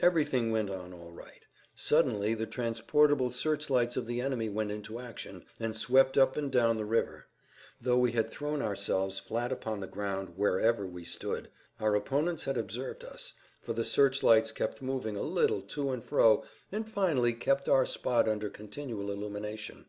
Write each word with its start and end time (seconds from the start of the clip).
Everything 0.00 0.50
went 0.50 0.68
on 0.68 0.92
all 0.92 1.12
right. 1.12 1.46
Suddenly 1.76 2.34
the 2.34 2.44
transportable 2.44 3.30
search 3.30 3.70
lights 3.70 3.96
of 3.96 4.04
the 4.04 4.20
enemy 4.20 4.48
went 4.48 4.72
into 4.72 4.98
action, 4.98 5.44
and 5.60 5.76
swept 5.76 6.18
up 6.18 6.36
and 6.36 6.50
down 6.50 6.76
the 6.76 6.84
river. 6.84 7.26
Though 7.80 7.96
we 7.98 8.10
had 8.10 8.28
thrown 8.30 8.62
ourselves 8.62 9.20
flat 9.20 9.52
upon 9.52 9.78
the 9.78 9.86
ground 9.86 10.30
wherever 10.34 10.88
we 10.88 11.04
stood, 11.04 11.50
our 11.78 11.94
opponents 11.94 12.46
had 12.46 12.58
observed 12.58 13.04
us, 13.04 13.34
for 13.60 13.72
the 13.72 13.84
search 13.84 14.24
lights 14.24 14.50
kept 14.50 14.82
moving 14.82 15.14
a 15.14 15.22
little 15.22 15.62
to 15.62 15.92
and 15.92 16.02
fro 16.02 16.42
and 16.72 16.90
finally 16.90 17.32
kept 17.32 17.68
our 17.68 17.86
spot 17.86 18.24
[Pg 18.24 18.34
44]under 18.40 18.52
continual 18.52 19.12
illumination. 19.12 19.86